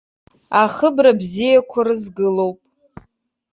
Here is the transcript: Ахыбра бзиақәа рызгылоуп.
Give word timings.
Ахыбра 0.63 1.11
бзиақәа 1.19 1.79
рызгылоуп. 1.87 2.57